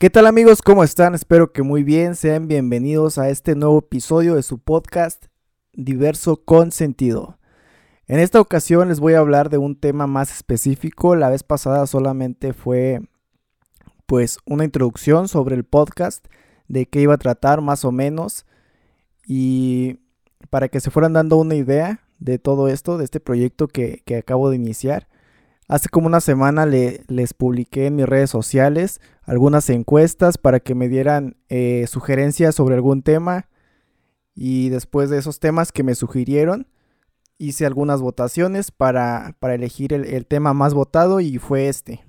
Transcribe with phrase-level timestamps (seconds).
[0.00, 0.62] ¿Qué tal amigos?
[0.62, 1.14] ¿Cómo están?
[1.14, 2.16] Espero que muy bien.
[2.16, 5.26] Sean bienvenidos a este nuevo episodio de su podcast
[5.74, 7.38] Diverso con Sentido.
[8.06, 11.16] En esta ocasión les voy a hablar de un tema más específico.
[11.16, 13.02] La vez pasada solamente fue
[14.06, 16.24] pues una introducción sobre el podcast,
[16.66, 18.46] de qué iba a tratar más o menos
[19.26, 19.98] y
[20.48, 24.48] para que se fueran dando una idea de todo esto, de este proyecto que, acabo
[24.48, 25.08] de iniciar.
[25.70, 30.88] Hace como una semana les publiqué en mis redes sociales algunas encuestas para que me
[30.88, 33.48] dieran eh, sugerencias sobre algún tema.
[34.34, 36.66] Y después de esos temas que me sugirieron,
[37.38, 42.04] hice algunas votaciones para, elegir el, tema más votado y fue este.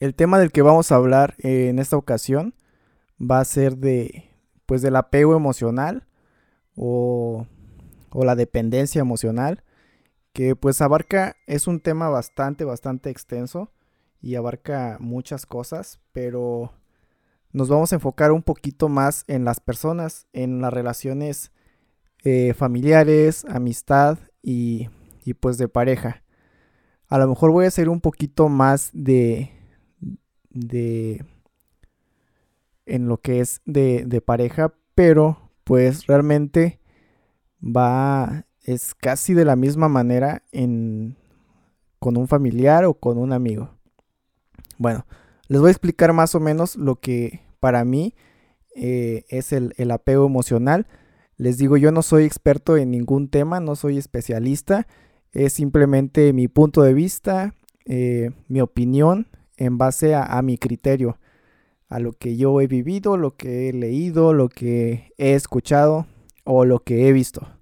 [0.00, 2.54] El tema del que vamos a hablar eh, en esta ocasión
[3.20, 4.30] va a ser de,
[4.64, 6.06] pues, del apego emocional
[6.74, 7.46] o,
[8.08, 9.64] o la dependencia emocional
[10.34, 13.72] que pues abarca, es un tema bastante, bastante extenso
[14.20, 16.72] y abarca muchas cosas, pero
[17.52, 21.52] nos vamos a enfocar un poquito más en las personas, en las relaciones
[22.24, 24.88] eh, familiares, amistad y,
[25.24, 26.24] y, pues de pareja.
[27.06, 29.52] A lo mejor voy a hacer un poquito más de,
[30.50, 31.24] de
[32.86, 36.80] en lo que es de, de pareja, pero pues realmente
[37.62, 41.16] va es casi de la misma manera en,
[41.98, 43.70] con un familiar o con un amigo.
[44.78, 45.06] Bueno,
[45.48, 48.14] les voy a explicar más o menos lo que para mí
[48.74, 50.86] eh, es el, apego emocional.
[51.36, 54.86] Les digo, yo no soy experto en ningún tema, no soy especialista,
[55.32, 57.54] es simplemente mi punto de vista,
[57.84, 61.18] eh, mi opinión en base a, a mi criterio,
[61.88, 66.06] a lo que yo he vivido, lo que he leído, lo que he escuchado
[66.44, 67.53] o lo que he visto.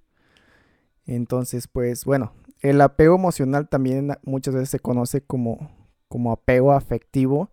[1.05, 5.71] Entonces, pues bueno, el apego emocional también muchas veces se conoce como,
[6.07, 7.51] como apego afectivo,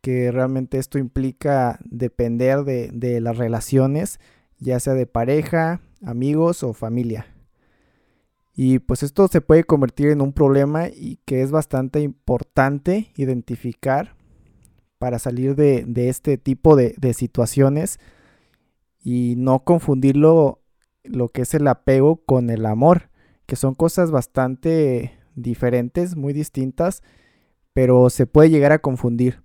[0.00, 4.18] que realmente esto implica depender de, de las relaciones,
[4.58, 7.26] ya sea de pareja, amigos o familia.
[8.54, 14.16] Y pues esto se puede convertir en un problema y que es bastante importante identificar
[14.98, 17.98] para salir de, de este tipo de, de, situaciones
[19.02, 20.59] y no confundirlo
[21.04, 23.10] lo que es el apego con el amor,
[23.46, 27.02] que son cosas bastante diferentes, muy distintas,
[27.72, 29.42] pero se puede llegar a confundir.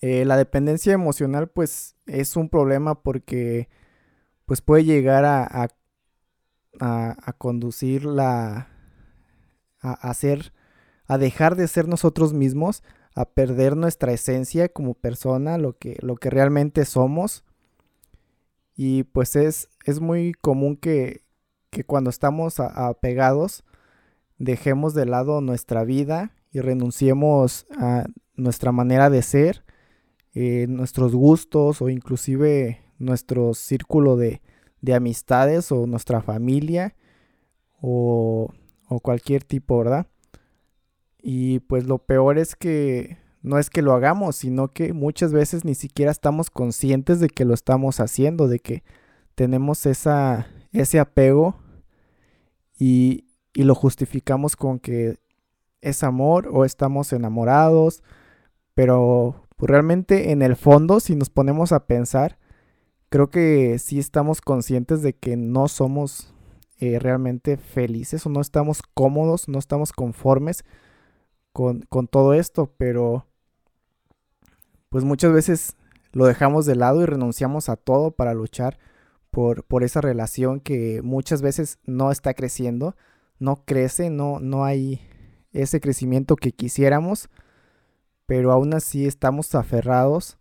[0.00, 3.68] Eh, la dependencia emocional pues es un problema porque
[4.46, 5.68] pues puede llegar a,
[6.80, 8.68] a, conducir la
[9.80, 10.52] a hacer
[11.06, 12.82] a dejar de ser nosotros mismos
[13.14, 17.44] a perder nuestra esencia como persona lo que lo que realmente somos
[18.82, 21.22] y pues es, es muy común que,
[21.86, 23.64] cuando estamos apegados
[24.38, 29.64] dejemos de lado nuestra vida y renunciemos a nuestra manera de ser,
[30.34, 34.42] eh, nuestros gustos o inclusive nuestro círculo de,
[34.80, 36.94] de amistades o nuestra familia
[37.80, 38.52] o,
[38.88, 40.06] o, cualquier tipo, ¿verdad?
[41.22, 45.64] Y pues lo peor es que no es que lo hagamos, sino que muchas veces
[45.64, 48.82] ni siquiera estamos conscientes de que lo estamos haciendo, de que
[49.34, 51.56] tenemos esa, ese apego
[52.78, 55.18] y, y lo justificamos con que
[55.80, 58.02] es amor o estamos enamorados,
[58.74, 62.38] pero pues, realmente en el fondo, si nos ponemos a pensar,
[63.08, 66.32] creo que sí estamos conscientes de que no somos
[66.78, 70.64] eh, realmente felices o no estamos cómodos, no estamos conformes
[71.52, 73.26] con, con todo esto, pero
[74.88, 75.76] pues muchas veces
[76.12, 78.78] lo dejamos de lado y renunciamos a todo para luchar
[79.30, 82.96] por, por esa relación que muchas veces no está creciendo,
[83.38, 85.00] no crece, no, no hay
[85.52, 87.28] ese crecimiento que quisiéramos,
[88.26, 90.38] pero aún así estamos aferrados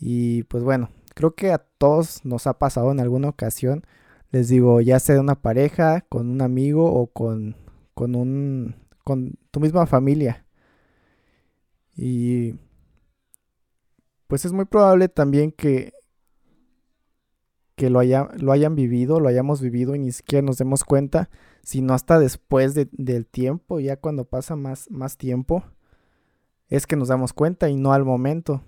[0.00, 3.84] y pues bueno, creo que a todos nos ha pasado en alguna ocasión,
[4.30, 7.56] les digo, ya sea de una pareja, con un amigo o con,
[7.94, 8.76] con un
[9.08, 10.44] con tu misma familia.
[11.96, 12.54] Y
[14.26, 15.94] pues es muy probable también que,
[17.78, 21.30] que lo, haya, lo hayan vivido, lo hayamos vivido y ni siquiera nos demos cuenta,
[21.62, 25.64] sino hasta después del tiempo, ya cuando pasa más, más tiempo,
[26.68, 28.62] es que nos damos cuenta y no al momento.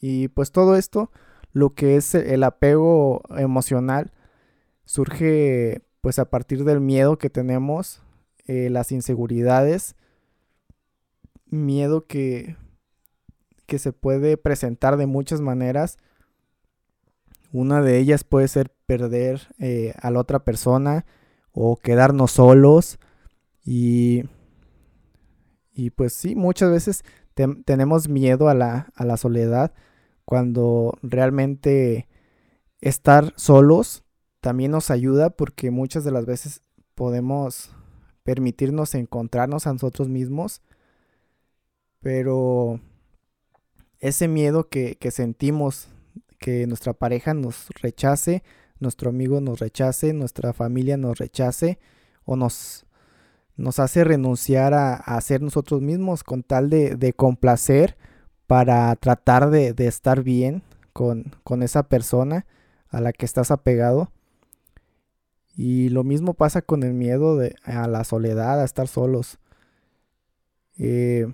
[0.00, 1.10] Y pues todo esto,
[1.52, 4.12] lo que es el apego emocional,
[4.86, 8.02] surge pues a partir del miedo que tenemos,
[8.46, 9.96] eh, las inseguridades,
[11.50, 12.56] miedo que
[13.66, 15.98] que se puede presentar de muchas maneras.
[17.56, 21.06] Una de ellas puede ser perder eh, a la otra persona
[21.52, 22.98] o quedarnos solos
[23.64, 24.24] y,
[25.72, 27.02] Y pues sí, muchas veces
[27.64, 29.72] tenemos miedo a la, a la soledad
[30.26, 32.08] cuando realmente
[32.82, 34.04] estar solos
[34.40, 36.62] también nos ayuda porque muchas de las veces
[36.94, 37.70] podemos
[38.22, 40.60] permitirnos encontrarnos a nosotros mismos,
[42.00, 42.80] pero
[43.98, 45.88] ese miedo que, que sentimos
[46.38, 48.42] que nuestra pareja nos rechace,
[48.78, 51.78] nuestro amigo nos rechace, nuestra familia nos rechace
[52.24, 52.86] o nos,
[53.56, 57.96] nos hace renunciar a, ser nosotros mismos con tal de, complacer
[58.46, 60.62] para tratar de, estar bien
[60.92, 62.46] con, con, esa persona
[62.88, 64.10] a la que estás apegado.
[65.56, 69.38] Y lo mismo pasa con el miedo de, a la soledad, a estar solos.
[70.78, 71.32] Eh,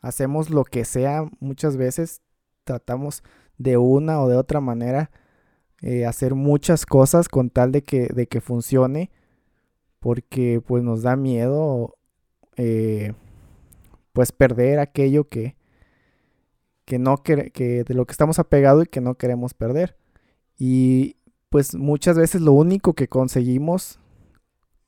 [0.00, 2.22] hacemos lo que sea muchas veces,
[2.66, 3.22] tratamos
[3.56, 5.10] de una o de otra manera
[5.80, 9.10] eh, hacer muchas cosas con tal de que, de que funcione,
[10.00, 11.96] porque pues nos da miedo
[12.56, 13.14] eh,
[14.12, 15.56] pues perder aquello que,
[16.84, 19.96] que no que, que de lo que estamos apegados y que no queremos perder.
[20.58, 21.16] Y
[21.50, 24.00] pues muchas veces lo único que conseguimos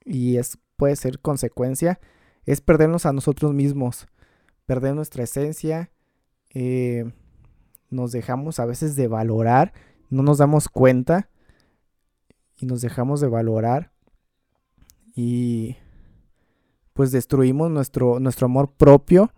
[0.04, 2.00] y es puede ser consecuencia
[2.44, 4.08] es perdernos a nosotros mismos
[4.68, 5.90] perder nuestra esencia,
[6.52, 7.10] eh,
[7.90, 9.72] nos dejamos a veces de valorar,
[10.10, 11.28] no nos damos cuenta
[12.56, 13.92] y nos dejamos de valorar
[15.14, 15.76] y
[16.92, 19.32] pues destruimos nuestro, nuestro amor propio,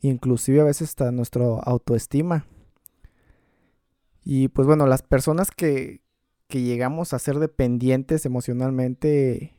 [0.00, 2.46] inclusive a veces hasta nuestra autoestima.
[4.24, 6.02] Y pues bueno, las personas que,
[6.48, 9.54] que llegamos a ser dependientes emocionalmente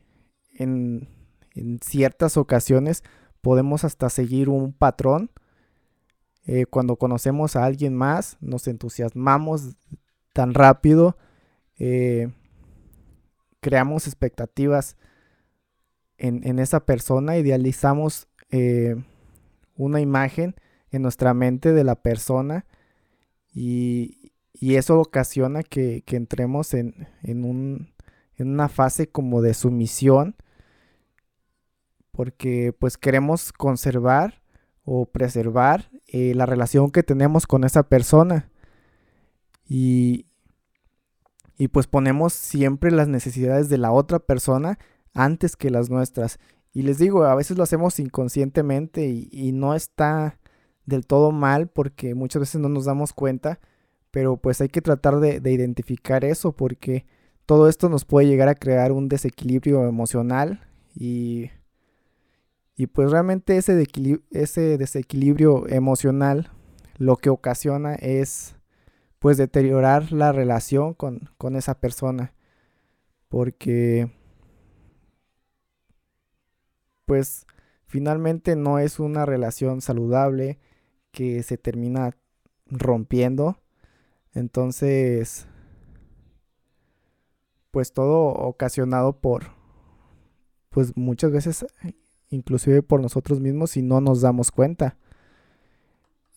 [0.54, 1.08] en,
[1.54, 3.02] en ciertas ocasiones,
[3.40, 5.30] podemos hasta seguir un patrón.
[6.50, 9.76] Eh, cuando conocemos a alguien más, nos entusiasmamos
[10.32, 11.18] tan rápido,
[11.78, 12.32] eh,
[13.60, 14.96] creamos expectativas
[16.16, 18.96] en, esa persona, idealizamos eh,
[19.76, 20.56] una imagen
[20.90, 22.64] en nuestra mente de la persona
[23.52, 27.92] y, eso ocasiona que, entremos en, en,
[28.36, 30.34] en una fase como de sumisión
[32.10, 34.42] porque pues queremos conservar
[34.82, 38.50] o preservar eh, la relación que tenemos con esa persona
[39.68, 40.26] y,
[41.58, 44.78] y pues ponemos siempre las necesidades de la otra persona
[45.12, 46.38] antes que las nuestras.
[46.72, 50.38] Y les digo, a veces lo hacemos inconscientemente y, no está
[50.86, 53.60] del todo mal porque muchas veces no nos damos cuenta,
[54.10, 57.04] pero pues hay que tratar de, de identificar eso porque
[57.44, 61.50] todo esto nos puede llegar a crear un desequilibrio emocional y
[62.78, 63.88] y pues realmente ese,
[64.30, 66.52] ese desequilibrio emocional
[66.96, 68.54] lo que ocasiona es
[69.18, 72.34] pues deteriorar la relación con, con esa persona.
[73.28, 74.12] Porque
[77.04, 77.48] pues
[77.86, 80.60] finalmente no es una relación saludable
[81.10, 82.16] que se termina
[82.66, 83.58] rompiendo.
[84.34, 85.48] Entonces,
[87.72, 89.46] pues todo ocasionado por,
[90.70, 91.66] pues muchas veces
[92.30, 94.96] inclusive por nosotros mismos si no nos damos cuenta.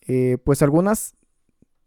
[0.06, 1.14] Eh, pues algunas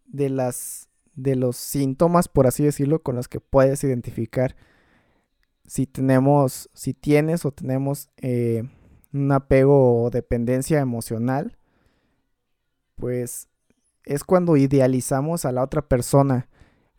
[0.06, 4.56] de las de los síntomas, por así decirlo, con los que puedes identificar
[5.66, 8.64] si tenemos, si tienes o tenemos eh,
[9.14, 11.58] un apego o dependencia emocional,
[12.96, 13.48] pues
[14.04, 16.48] es cuando idealizamos a la otra persona.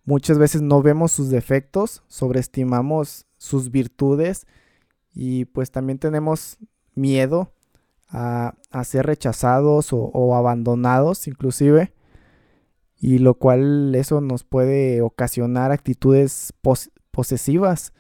[0.05, 4.47] Muchas veces no vemos sus defectos, sobreestimamos sus virtudes
[5.13, 6.59] y pues también tenemos
[6.97, 7.53] miedo
[8.09, 11.93] a, ser rechazados o, abandonados inclusive
[12.99, 16.53] y lo cual eso nos puede ocasionar actitudes
[17.11, 17.93] posesivas,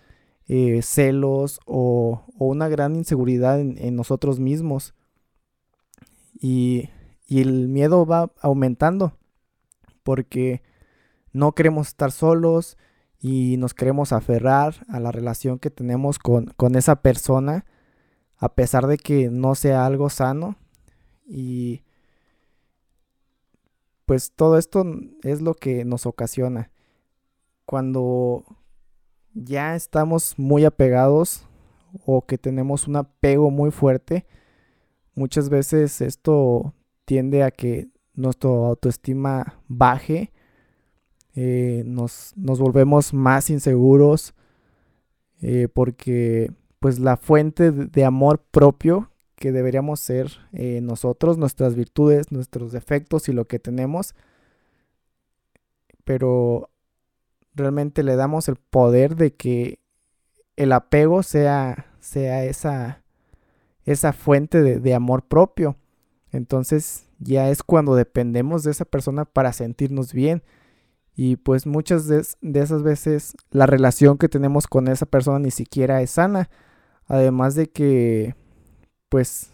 [0.48, 4.94] eh, celos o, una gran inseguridad en, nosotros mismos.
[6.40, 6.88] Y,
[7.28, 9.18] el miedo va aumentando
[10.04, 10.62] porque
[11.32, 12.78] no queremos estar solos
[13.20, 17.64] y nos queremos aferrar a la relación que tenemos con esa persona
[18.38, 20.56] a pesar de que no sea algo sano.
[21.26, 21.82] Y
[24.04, 24.84] pues todo esto
[25.22, 26.70] es lo que nos ocasiona.
[27.64, 28.44] Cuando
[29.34, 31.46] ya estamos muy apegados
[32.04, 34.26] o que tenemos un apego muy fuerte,
[35.14, 36.74] muchas veces esto
[37.04, 40.32] tiende a que nuestra autoestima baje,
[41.34, 44.34] eh, nos, volvemos más inseguros
[45.42, 46.50] eh, porque
[46.86, 53.28] pues la fuente de amor propio que deberíamos ser eh, nosotros, nuestras virtudes, nuestros defectos
[53.28, 54.14] y lo que tenemos,
[56.04, 56.70] pero
[57.56, 59.80] realmente le damos el poder de que
[60.54, 63.02] el apego sea, sea esa,
[63.84, 65.74] esa fuente de, amor propio.
[66.30, 70.44] Entonces ya es cuando dependemos de esa persona para sentirnos bien.
[71.16, 72.22] Y pues muchas de,
[72.60, 76.48] esas veces la relación que tenemos con esa persona ni siquiera es sana.
[77.06, 78.34] Además de que
[79.08, 79.50] pues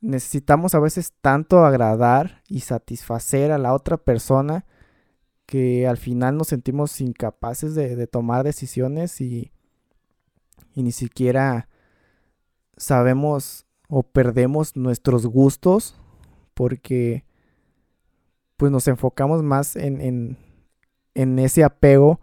[0.00, 4.64] necesitamos a veces tanto agradar y satisfacer a la otra persona
[5.44, 9.50] que al final nos sentimos incapaces de, tomar decisiones y,
[10.74, 11.68] y ni siquiera
[12.76, 15.98] sabemos o perdemos nuestros gustos
[16.54, 17.24] porque
[18.56, 20.36] pues nos enfocamos más en,
[21.14, 22.20] en, ese apego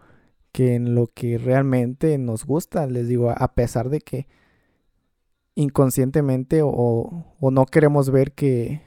[0.56, 2.86] que en lo que realmente nos gusta.
[2.86, 4.26] Les digo, a pesar de que
[5.54, 8.80] inconscientemente o, o no queremos ver que,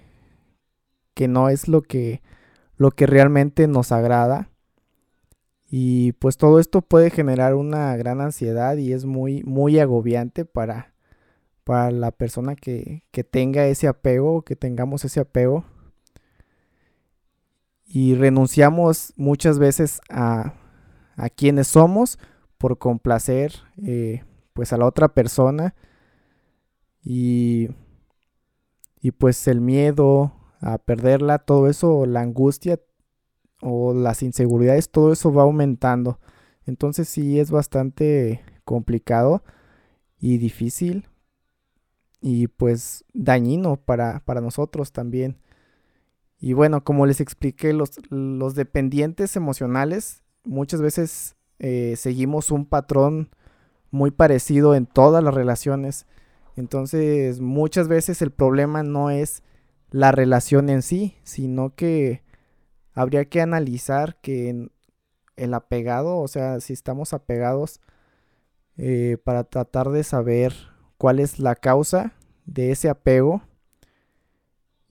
[1.13, 2.23] que no es lo que,
[2.75, 4.49] lo que realmente nos agrada.
[5.69, 10.95] Y pues todo esto puede generar una gran ansiedad y es muy, muy agobiante para,
[11.65, 15.65] para la persona que, tenga ese apego, que tengamos ese apego.
[17.85, 20.55] Y renunciamos muchas veces a,
[21.19, 22.17] a quienes somos
[22.57, 24.23] por complacer eh,
[24.53, 25.75] pues a la otra persona.
[27.03, 27.69] Y,
[29.01, 32.79] y pues el miedo a perderla, todo eso, la angustia
[33.61, 36.19] o las inseguridades, todo eso va aumentando.
[36.65, 39.43] Entonces sí es bastante complicado
[40.19, 41.09] y difícil
[42.21, 45.37] y pues dañino para, nosotros también.
[46.39, 53.29] Y bueno, como les expliqué, los, los dependientes emocionales muchas veces eh, seguimos un patrón
[53.91, 56.07] muy parecido en todas las relaciones.
[56.55, 59.43] Entonces, muchas veces el problema no es
[59.91, 62.23] la relación en sí, sino que
[62.93, 64.69] habría que analizar que
[65.35, 67.79] el apegado, o sea, si estamos apegados,
[68.77, 70.53] eh, para tratar de saber
[70.97, 72.13] cuál es la causa
[72.45, 73.41] de ese apego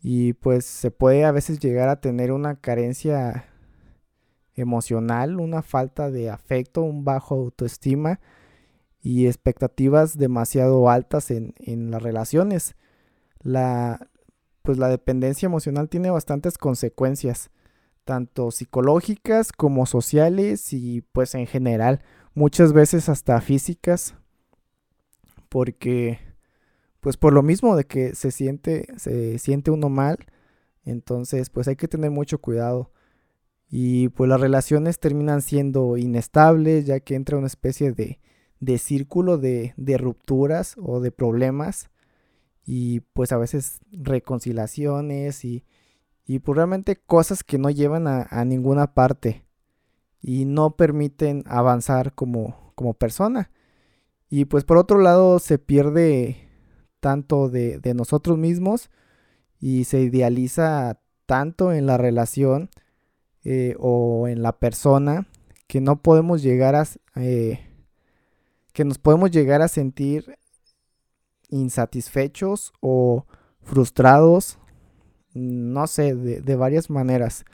[0.00, 3.47] y pues se puede a veces llegar a tener una carencia
[4.60, 8.20] emocional, una falta de afecto, un bajo autoestima
[9.00, 12.76] y expectativas demasiado altas en, las relaciones.
[13.40, 14.08] La,
[14.62, 17.50] pues la dependencia emocional tiene bastantes consecuencias,
[18.04, 22.02] tanto psicológicas como sociales y pues en general,
[22.34, 24.14] muchas veces hasta físicas,
[25.48, 26.18] porque
[27.00, 30.18] pues por lo mismo de que se siente, se siente uno mal,
[30.84, 32.90] entonces pues hay que tener mucho cuidado.
[33.70, 38.20] Y pues las relaciones terminan siendo inestables, ya que entra una especie de,
[38.60, 41.90] de círculo de, de, rupturas o de problemas.
[42.64, 45.64] Y pues a veces reconciliaciones y,
[46.26, 49.44] y pues realmente cosas que no llevan a, a ninguna parte
[50.20, 53.50] y no permiten avanzar como, como persona.
[54.30, 56.48] Y pues por otro lado se pierde
[57.00, 58.90] tanto de, nosotros mismos
[59.60, 62.70] y se idealiza tanto en la relación
[63.50, 65.26] eh, o en la persona
[65.66, 66.84] que no podemos llegar a
[67.16, 67.60] eh,
[68.74, 70.36] que nos podemos llegar a sentir
[71.48, 73.24] insatisfechos o
[73.62, 74.58] frustrados
[75.32, 77.44] no sé de, de varias maneras.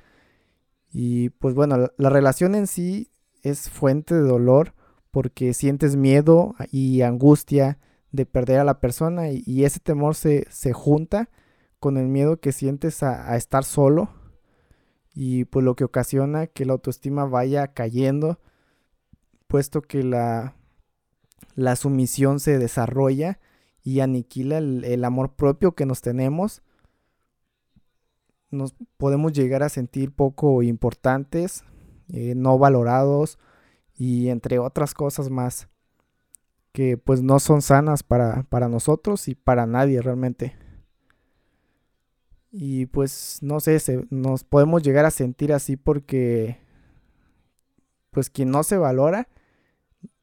[0.90, 4.74] Y pues bueno la relación en sí es fuente de dolor
[5.12, 7.78] porque sientes miedo y angustia
[8.10, 11.30] de perder a la persona y, ese temor se, junta
[11.78, 14.08] con el miedo que sientes a, estar solo
[15.14, 18.38] y pues lo que ocasiona que la autoestima vaya cayendo
[19.46, 20.56] puesto que la,
[21.54, 23.38] la sumisión se desarrolla
[23.82, 26.62] y aniquila el, amor propio que nos tenemos
[28.50, 31.64] nos podemos llegar a sentir poco importantes,
[32.08, 33.38] eh, no valorados
[33.96, 35.68] y entre otras cosas más
[36.72, 40.63] que pues no son sanas para, para nosotros y para nadie realmente.
[42.56, 43.80] Y pues no sé,
[44.10, 46.58] nos podemos llegar a sentir así porque
[48.12, 49.26] pues quien no se valora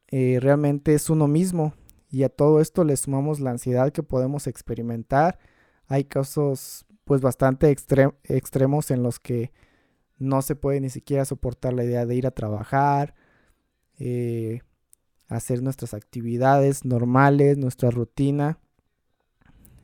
[0.08, 1.74] eh, realmente es uno mismo
[2.10, 5.40] y a todo esto le sumamos la ansiedad que podemos experimentar.
[5.88, 9.52] Hay casos pues bastante extremos en los que
[10.18, 13.14] no se puede ni siquiera soportar la idea de ir a trabajar,
[14.00, 14.62] eh,
[15.28, 18.58] hacer nuestras actividades normales, nuestra rutina.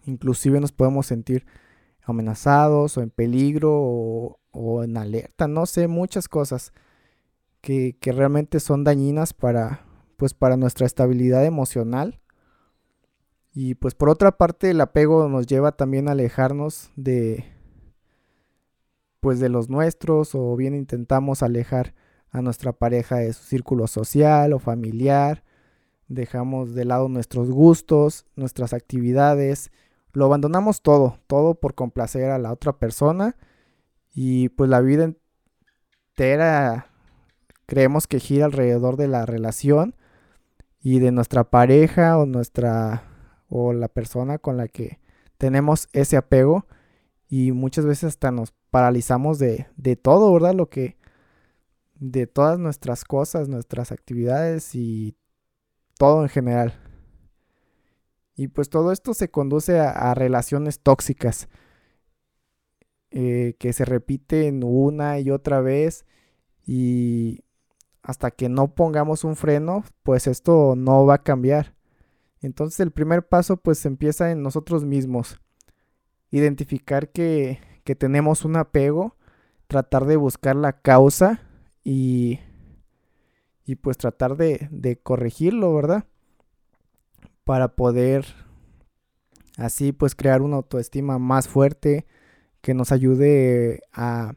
[0.06, 1.46] Inclusive nos podemos sentir
[2.08, 6.72] amenazados o en peligro o, en alerta, no sé, muchas cosas
[7.62, 9.86] que, realmente son dañinas para,
[10.16, 12.20] pues, para nuestra estabilidad emocional.
[13.54, 17.44] Y pues por otra parte el apego nos lleva también a alejarnos de
[19.20, 21.96] pues de los nuestros o bien intentamos alejar
[22.30, 25.44] a nuestra pareja de su círculo social o familiar.
[26.08, 29.72] dejamos de lado nuestros gustos, nuestras actividades,
[30.18, 33.36] lo abandonamos todo, todo por complacer a la otra persona
[34.16, 35.14] y pues la vida
[36.16, 36.88] entera
[37.68, 39.96] creemos que gira alrededor de la relación
[40.82, 43.04] y de nuestra pareja o nuestra
[43.48, 45.00] o la persona con la que
[45.38, 46.66] tenemos ese apego
[47.30, 50.56] y muchas veces hasta nos paralizamos de, de todo, ¿verdad?
[50.56, 50.98] Lo que
[51.94, 55.16] de todas nuestras cosas, nuestras actividades y
[56.00, 56.87] todo en general.
[58.38, 61.50] Y pues todo esto se conduce a, relaciones tóxicas
[63.10, 66.06] eh, que se repiten una y otra vez
[66.64, 67.44] y
[68.04, 71.74] hasta que no pongamos un freno, pues esto no va a cambiar.
[72.40, 75.42] Entonces el primer paso pues empieza en nosotros mismos.
[76.30, 79.16] Identificar que, que tenemos un apego,
[79.66, 81.42] tratar de buscar la causa
[81.84, 82.40] y,
[83.66, 86.06] y pues tratar de, de corregirlo, ¿verdad?
[87.48, 88.28] Para poder
[89.58, 92.06] así pues crear una autoestima más fuerte
[92.62, 94.36] que nos ayude a,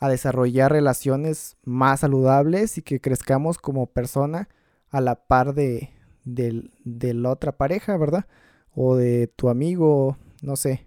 [0.00, 4.48] desarrollar relaciones más saludables y que crezcamos como persona
[4.88, 5.90] a la par de,
[6.24, 8.26] de, de la otra pareja, ¿verdad?
[8.74, 10.86] O de tu amigo, no sé,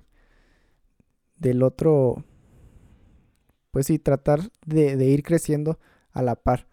[1.38, 2.26] del otro
[3.72, 5.80] pues sí, tratar de, ir creciendo
[6.12, 6.68] a la par.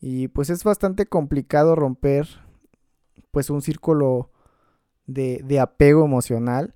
[0.00, 2.28] Y pues es bastante complicado romper
[3.36, 4.30] pues un círculo
[5.04, 6.74] de, de apego emocional.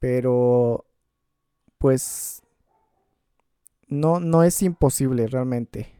[0.00, 0.86] Pero
[1.78, 2.42] pues
[3.86, 5.94] no, no es imposible realmente.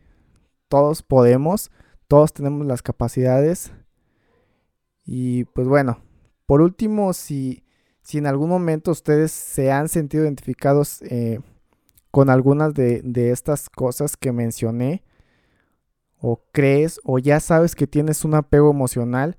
[0.66, 1.70] Todos podemos,
[2.08, 3.70] todos tenemos las capacidades.
[5.04, 6.02] Y pues bueno,
[6.46, 7.62] por último, si,
[8.02, 11.38] si en algún momento ustedes se han sentido identificados eh,
[12.10, 15.04] con algunas de, estas cosas que mencioné,
[16.20, 19.36] o crees, o ya sabes que tienes un apego emocional,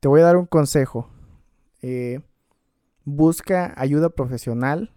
[0.00, 1.08] te voy a dar un consejo.
[1.82, 2.20] Eh,
[3.04, 4.92] busca ayuda profesional.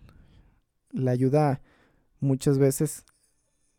[0.91, 1.61] La ayuda
[2.19, 3.05] muchas veces,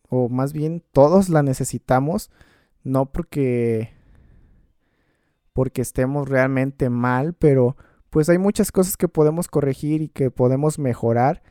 [0.09, 2.31] o más bien todos la necesitamos,
[2.83, 3.93] no porque
[5.53, 7.77] porque estemos realmente mal, pero
[8.11, 11.43] pues hay muchas cosas que podemos corregir y que podemos mejorar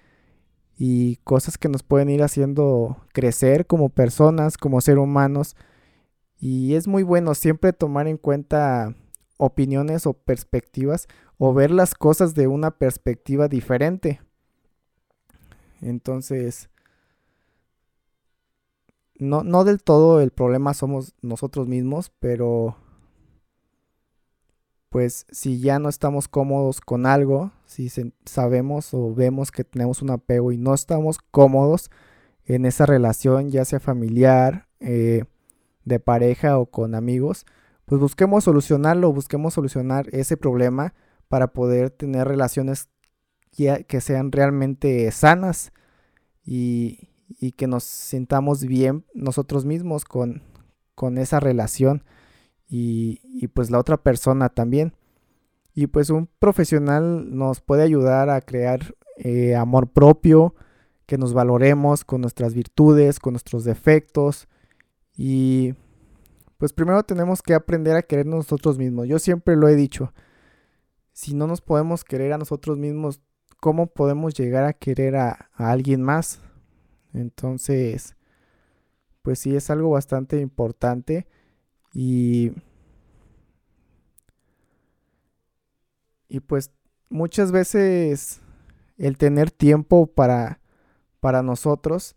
[0.77, 5.55] y cosas que nos pueden ir haciendo crecer como personas, como ser humanos.
[6.45, 8.93] Y es muy bueno siempre tomar en cuenta
[9.37, 14.19] opiniones o perspectivas o ver las cosas de una perspectiva diferente.
[15.79, 16.69] Entonces,
[19.15, 22.75] no, no del todo el problema somos nosotros mismos, pero
[24.89, 27.89] pues si ya no estamos cómodos con algo, si
[28.25, 31.89] sabemos o vemos que tenemos un apego y no estamos cómodos
[32.43, 35.23] en esa relación, ya sea familiar, eh,
[35.85, 37.45] de pareja o con amigos,
[37.85, 40.93] pues busquemos solucionarlo, busquemos solucionar ese problema
[41.27, 42.89] para poder tener relaciones
[43.51, 45.71] que, sean realmente sanas
[46.43, 50.41] y, y, que nos sintamos bien nosotros mismos con,
[50.95, 52.03] con esa relación
[52.75, 54.93] y, pues la otra persona también.
[55.75, 60.55] Y pues un profesional nos puede ayudar a crear eh, amor propio,
[61.05, 64.47] que nos valoremos con nuestras virtudes, con nuestros defectos.
[65.15, 65.75] Y
[66.57, 69.07] pues primero tenemos que aprender a querer nosotros mismos.
[69.07, 70.13] Yo siempre lo he dicho.
[71.11, 73.21] Si no nos podemos querer a nosotros mismos,
[73.59, 76.41] ¿cómo podemos llegar a querer a, a alguien más?
[77.13, 78.15] Entonces,
[79.21, 81.27] pues sí es algo bastante importante.
[81.93, 82.51] Y,
[86.27, 86.71] y pues
[87.09, 88.41] muchas veces
[88.97, 90.59] el tener tiempo para,
[91.19, 92.15] para nosotros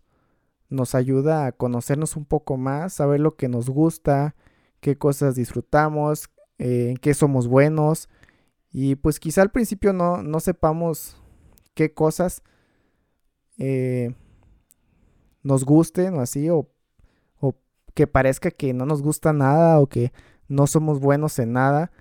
[0.69, 4.35] nos ayuda a conocernos un poco más, saber lo que nos gusta,
[4.79, 8.09] qué cosas disfrutamos, eh, en qué somos buenos.
[8.71, 11.21] Y pues quizá al principio no, no sepamos
[11.73, 12.43] qué cosas
[13.57, 14.13] eh,
[15.43, 16.69] nos gusten o así, o
[17.97, 20.13] que parezca que no nos gusta nada o que
[20.47, 21.91] no somos buenos en nada.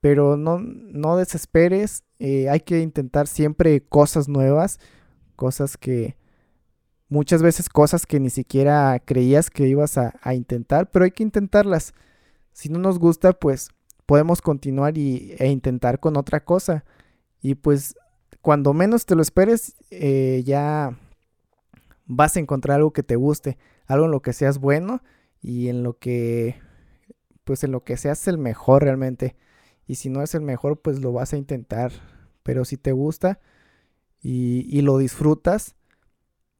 [0.00, 4.80] Pero no, no desesperes, eh, hay que intentar siempre cosas nuevas,
[5.36, 6.16] cosas que
[7.08, 11.94] muchas veces cosas que ni siquiera creías que ibas a, intentar, pero hay que intentarlas.
[12.52, 13.70] Si no nos gusta, pues
[14.06, 16.84] podemos continuar y, e intentar con otra cosa.
[17.40, 17.96] Y pues
[18.40, 20.98] cuando menos te lo esperes, eh, ya
[22.06, 25.02] vas a encontrar algo que te guste, algo en lo que seas bueno
[25.40, 26.56] y en lo que,
[27.44, 29.36] pues en lo que seas el mejor realmente.
[29.86, 31.92] Y si no es el mejor, pues lo vas a intentar.
[32.42, 33.40] Pero si te gusta
[34.20, 35.75] y, y lo disfrutas,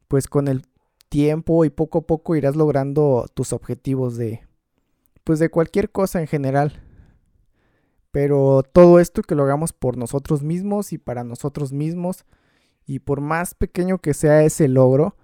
[0.09, 0.67] pues con el
[1.09, 4.43] tiempo y poco a poco irás logrando tus objetivos de,
[5.25, 6.83] pues de cualquier cosa en general.
[8.11, 12.25] Pero todo esto que lo hagamos por nosotros mismos y para nosotros mismos,
[12.87, 15.17] y por más pequeño que sea ese logro,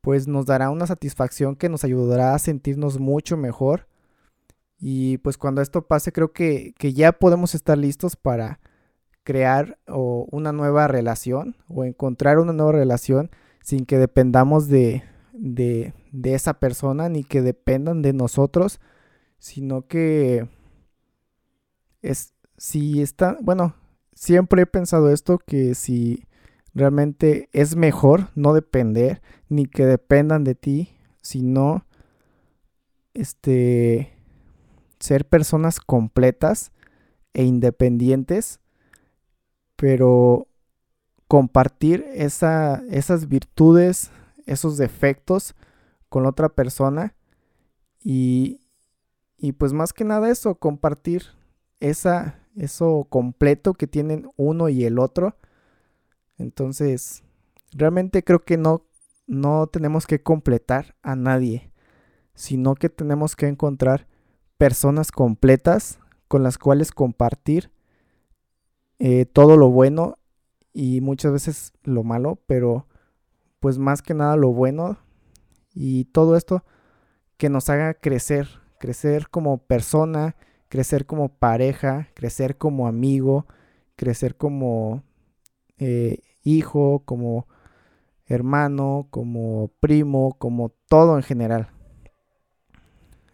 [0.00, 3.88] pues nos dará una satisfacción que nos ayudará a sentirnos mucho mejor.
[4.78, 8.60] Y pues cuando esto pase creo que, ya podemos estar listos para
[9.24, 13.30] crear una nueva relación o encontrar una nueva relación
[13.66, 15.02] sin que dependamos de,
[15.32, 18.78] de, de esa persona ni que dependan de nosotros,
[19.40, 20.48] sino que
[22.00, 23.74] es si está, bueno,
[24.14, 26.28] siempre he pensado esto que si
[26.74, 31.86] realmente es mejor no depender ni que dependan de ti, sino
[33.14, 34.16] este
[35.00, 36.70] ser personas completas
[37.34, 38.60] e independientes,
[39.74, 40.46] pero
[41.28, 44.10] compartir esa, esas virtudes,
[44.46, 45.54] esos defectos
[46.08, 47.14] con otra persona
[48.00, 48.60] y,
[49.36, 51.24] y pues más que nada eso, compartir
[51.80, 55.36] esa, eso completo que tienen uno y el otro.
[56.38, 57.24] Entonces,
[57.72, 58.86] realmente creo que no,
[59.26, 61.70] no tenemos que completar a nadie,
[62.34, 64.06] sino que tenemos que encontrar
[64.58, 67.70] personas completas con las cuales compartir
[68.98, 70.18] eh, todo lo bueno
[70.78, 72.86] y muchas veces lo malo, pero
[73.60, 74.98] pues más que nada lo bueno
[75.74, 76.64] y todo esto
[77.38, 78.46] que nos haga crecer,
[78.78, 80.36] crecer como persona,
[80.68, 83.46] crecer como pareja, crecer como amigo,
[83.96, 85.02] crecer como
[85.78, 87.48] eh, hijo, como
[88.26, 91.70] hermano, como primo, como todo en general.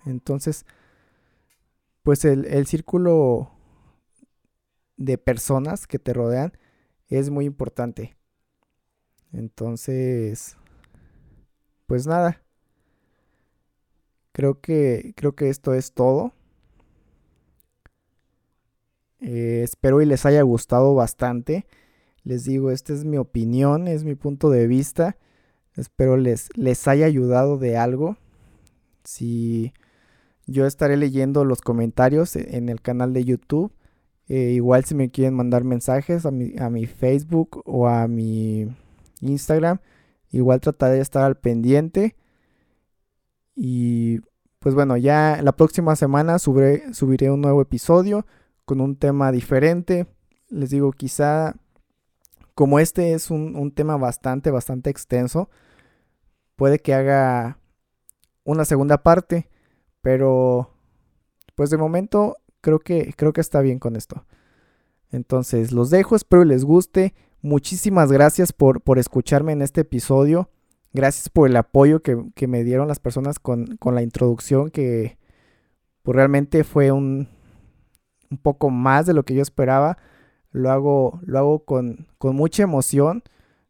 [0.07, 0.65] Entonces,
[2.05, 3.51] pues el, el círculo
[4.97, 6.53] de personas que te rodean
[7.17, 8.17] es muy importante.
[9.33, 10.57] Entonces,
[11.87, 12.43] pues nada.
[14.33, 16.33] Creo que creo que esto es todo.
[19.21, 21.67] Eh, espero y les haya gustado bastante.
[22.25, 25.17] Les digo, esta es mi opinión, es mi punto de vista.
[25.77, 28.17] Espero les, les haya ayudado de algo.
[29.05, 29.73] Si
[30.47, 33.73] yo estaré leyendo los comentarios en el canal de YouTube.
[34.33, 38.67] Eh, igual si me quieren mandar mensajes a mi, a mi Facebook o a mi
[39.21, 39.79] Instagram.
[40.31, 42.17] Igual trataré de estar al pendiente.
[43.55, 44.21] Y
[44.59, 48.25] pues bueno, ya la próxima semana subiré un nuevo episodio
[48.65, 50.07] con un tema diferente.
[50.49, 51.55] Les digo, quizá
[52.55, 55.51] como este es un, tema bastante, bastante extenso,
[56.57, 57.59] puede que haga
[58.45, 59.51] una segunda parte,
[60.01, 60.71] pero
[61.55, 64.25] pues de momento creo que, creo que está bien con esto.
[65.11, 67.15] Entonces los dejo, espero les guste.
[67.43, 70.49] Muchísimas gracias por, por escucharme en este episodio.
[70.95, 75.19] Gracias por el apoyo que, que me dieron las personas con, con la introducción, que
[76.03, 77.29] pues, realmente fue un,
[78.31, 79.99] un poco más de lo que yo esperaba.
[80.51, 83.23] Lo hago, lo hago con, con mucha emoción,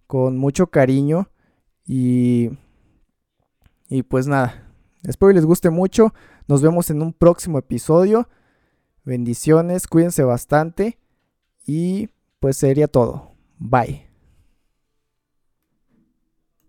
[0.07, 1.31] con mucho cariño
[1.85, 2.51] y,
[3.89, 4.69] y pues nada,
[5.05, 6.13] espero que les guste mucho.
[6.49, 8.29] Nos vemos en un próximo episodio.
[9.05, 10.99] Bendiciones, cuídense bastante
[11.67, 12.11] y
[12.41, 13.33] pues sería todo.
[13.59, 14.12] Bye.